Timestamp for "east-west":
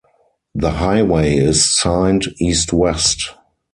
2.39-3.35